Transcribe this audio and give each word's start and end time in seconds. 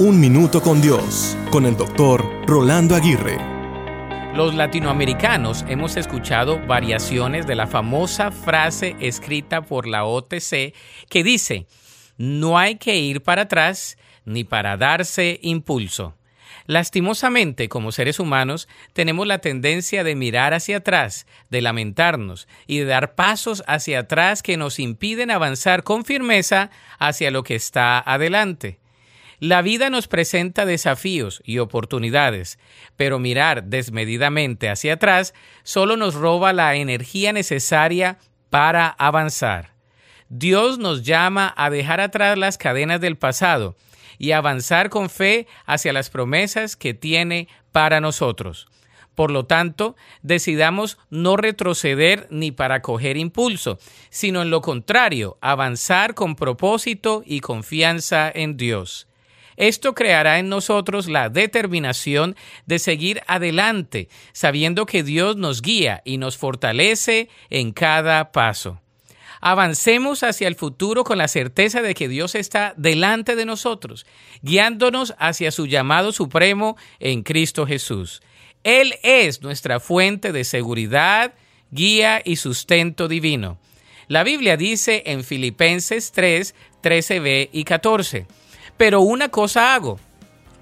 Un 0.00 0.20
Minuto 0.20 0.62
con 0.62 0.80
Dios, 0.80 1.36
con 1.50 1.66
el 1.66 1.76
doctor 1.76 2.24
Rolando 2.46 2.94
Aguirre. 2.94 3.36
Los 4.32 4.54
latinoamericanos 4.54 5.64
hemos 5.66 5.96
escuchado 5.96 6.64
variaciones 6.64 7.48
de 7.48 7.56
la 7.56 7.66
famosa 7.66 8.30
frase 8.30 8.94
escrita 9.00 9.62
por 9.62 9.88
la 9.88 10.04
OTC 10.04 10.72
que 11.10 11.24
dice, 11.24 11.66
no 12.16 12.58
hay 12.58 12.76
que 12.76 12.96
ir 12.96 13.24
para 13.24 13.42
atrás 13.42 13.98
ni 14.24 14.44
para 14.44 14.76
darse 14.76 15.40
impulso. 15.42 16.14
Lastimosamente, 16.66 17.68
como 17.68 17.90
seres 17.90 18.20
humanos, 18.20 18.68
tenemos 18.92 19.26
la 19.26 19.38
tendencia 19.38 20.04
de 20.04 20.14
mirar 20.14 20.54
hacia 20.54 20.76
atrás, 20.76 21.26
de 21.50 21.60
lamentarnos 21.60 22.46
y 22.68 22.78
de 22.78 22.84
dar 22.84 23.16
pasos 23.16 23.64
hacia 23.66 23.98
atrás 23.98 24.44
que 24.44 24.56
nos 24.56 24.78
impiden 24.78 25.32
avanzar 25.32 25.82
con 25.82 26.04
firmeza 26.04 26.70
hacia 27.00 27.32
lo 27.32 27.42
que 27.42 27.56
está 27.56 27.98
adelante. 27.98 28.78
La 29.40 29.62
vida 29.62 29.88
nos 29.88 30.08
presenta 30.08 30.66
desafíos 30.66 31.42
y 31.44 31.58
oportunidades, 31.58 32.58
pero 32.96 33.20
mirar 33.20 33.64
desmedidamente 33.64 34.68
hacia 34.68 34.94
atrás 34.94 35.32
solo 35.62 35.96
nos 35.96 36.14
roba 36.14 36.52
la 36.52 36.74
energía 36.74 37.32
necesaria 37.32 38.18
para 38.50 38.88
avanzar. 38.88 39.74
Dios 40.28 40.78
nos 40.78 41.04
llama 41.04 41.54
a 41.56 41.70
dejar 41.70 42.00
atrás 42.00 42.36
las 42.36 42.58
cadenas 42.58 43.00
del 43.00 43.16
pasado 43.16 43.76
y 44.18 44.32
avanzar 44.32 44.90
con 44.90 45.08
fe 45.08 45.46
hacia 45.66 45.92
las 45.92 46.10
promesas 46.10 46.74
que 46.74 46.92
tiene 46.92 47.46
para 47.70 48.00
nosotros. 48.00 48.66
Por 49.14 49.30
lo 49.30 49.46
tanto, 49.46 49.96
decidamos 50.22 50.98
no 51.10 51.36
retroceder 51.36 52.26
ni 52.30 52.52
para 52.52 52.82
coger 52.82 53.16
impulso, 53.16 53.78
sino 54.10 54.42
en 54.42 54.50
lo 54.50 54.62
contrario, 54.62 55.38
avanzar 55.40 56.14
con 56.14 56.36
propósito 56.36 57.22
y 57.24 57.40
confianza 57.40 58.30
en 58.32 58.56
Dios. 58.56 59.07
Esto 59.58 59.92
creará 59.92 60.38
en 60.38 60.48
nosotros 60.48 61.08
la 61.08 61.30
determinación 61.30 62.36
de 62.66 62.78
seguir 62.78 63.22
adelante, 63.26 64.08
sabiendo 64.32 64.86
que 64.86 65.02
Dios 65.02 65.36
nos 65.36 65.62
guía 65.62 66.00
y 66.04 66.16
nos 66.16 66.38
fortalece 66.38 67.28
en 67.50 67.72
cada 67.72 68.30
paso. 68.30 68.80
Avancemos 69.40 70.22
hacia 70.22 70.46
el 70.46 70.54
futuro 70.54 71.02
con 71.02 71.18
la 71.18 71.26
certeza 71.26 71.82
de 71.82 71.94
que 71.94 72.08
Dios 72.08 72.36
está 72.36 72.72
delante 72.76 73.34
de 73.34 73.46
nosotros, 73.46 74.06
guiándonos 74.42 75.14
hacia 75.18 75.50
su 75.50 75.66
llamado 75.66 76.12
supremo 76.12 76.76
en 77.00 77.24
Cristo 77.24 77.66
Jesús. 77.66 78.22
Él 78.62 78.94
es 79.02 79.42
nuestra 79.42 79.80
fuente 79.80 80.30
de 80.30 80.44
seguridad, 80.44 81.34
guía 81.72 82.22
y 82.24 82.36
sustento 82.36 83.08
divino. 83.08 83.58
La 84.06 84.22
Biblia 84.22 84.56
dice 84.56 85.02
en 85.06 85.24
Filipenses 85.24 86.12
3, 86.12 86.54
13b 86.80 87.50
y 87.52 87.64
14, 87.64 88.26
pero 88.78 89.02
una 89.02 89.28
cosa 89.28 89.74
hago, 89.74 90.00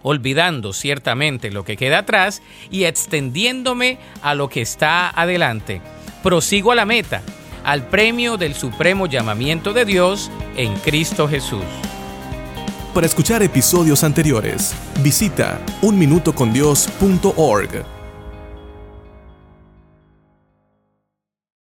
olvidando 0.03 0.72
ciertamente 0.72 1.53
lo 1.53 1.64
que 1.64 1.77
queda 1.77 1.98
atrás 1.98 2.42
y 2.70 2.84
extendiéndome 2.84 3.98
a 4.23 4.34
lo 4.34 4.48
que 4.48 4.62
está 4.62 5.11
adelante. 5.11 5.81
Prosigo 6.25 6.73
a 6.73 6.75
la 6.75 6.86
meta, 6.86 7.23
al 7.62 7.86
premio 7.86 8.36
del 8.36 8.55
supremo 8.55 9.06
llamamiento 9.06 9.73
de 9.73 9.84
Dios 9.84 10.33
en 10.56 10.75
Cristo 10.78 11.28
Jesús. 11.28 11.62
Para 12.95 13.06
escuchar 13.06 13.42
episodios 13.42 14.03
anteriores, 14.03 14.75
visita 15.03 15.61
unminutocondios.org. 15.83 17.95